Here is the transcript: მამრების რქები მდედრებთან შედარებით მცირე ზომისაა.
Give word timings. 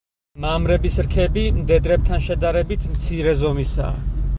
მამრების 0.45 0.97
რქები 1.07 1.45
მდედრებთან 1.59 2.27
შედარებით 2.31 2.89
მცირე 2.97 3.41
ზომისაა. 3.47 4.07